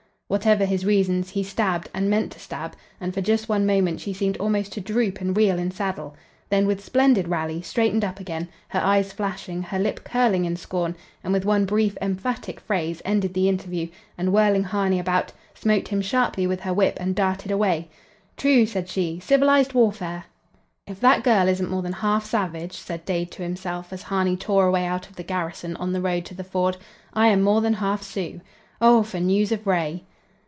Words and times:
Whatever 0.31 0.63
his 0.63 0.85
reasons, 0.85 1.31
he 1.31 1.43
stabbed 1.43 1.89
and 1.93 2.09
meant 2.09 2.31
to 2.31 2.39
stab, 2.39 2.77
and 3.01 3.13
for 3.13 3.19
just 3.19 3.49
one 3.49 3.65
moment 3.65 3.99
she 3.99 4.13
seemed 4.13 4.37
almost 4.37 4.71
to 4.71 4.79
droop 4.79 5.19
and 5.19 5.35
reel 5.35 5.59
in 5.59 5.71
saddle; 5.71 6.15
then, 6.47 6.65
with 6.65 6.81
splendid 6.81 7.27
rally, 7.27 7.61
straightened 7.61 8.05
up 8.05 8.17
again, 8.17 8.47
her 8.69 8.79
eyes 8.79 9.11
flashing, 9.11 9.61
her 9.61 9.77
lip 9.77 10.05
curling 10.05 10.45
in 10.45 10.55
scorn, 10.55 10.95
and 11.21 11.33
with 11.33 11.43
one 11.43 11.65
brief, 11.65 11.97
emphatic 12.01 12.61
phrase 12.61 13.01
ended 13.03 13.33
the 13.33 13.49
interview 13.49 13.89
and, 14.17 14.31
whirling 14.31 14.63
Harney 14.63 14.99
about, 14.99 15.33
smote 15.53 15.89
him 15.89 16.01
sharply 16.01 16.47
with 16.47 16.61
her 16.61 16.73
whip, 16.73 16.95
and 17.01 17.13
darted 17.13 17.51
away: 17.51 17.89
"True!" 18.37 18.65
said 18.65 18.87
she. 18.87 19.19
"Civilized 19.19 19.73
warfare!" 19.73 20.23
"If 20.87 21.01
that 21.01 21.25
girl 21.25 21.49
isn't 21.49 21.69
more 21.69 21.81
than 21.81 21.91
half 21.91 22.25
savage," 22.25 22.75
said 22.77 23.03
Dade, 23.03 23.31
to 23.31 23.43
himself, 23.43 23.91
as 23.91 24.03
Harney 24.03 24.37
tore 24.37 24.65
away 24.67 24.85
out 24.85 25.09
of 25.09 25.17
the 25.17 25.23
garrison 25.23 25.75
on 25.75 25.91
the 25.91 25.99
road 25.99 26.23
to 26.27 26.33
the 26.35 26.45
ford, 26.45 26.77
"I 27.13 27.27
am 27.27 27.41
more 27.41 27.59
than 27.59 27.73
half 27.73 28.01
Sioux. 28.01 28.39
Oh, 28.79 29.03
for 29.03 29.19
news 29.19 29.51
of 29.51 29.67
Ray!" 29.67 30.05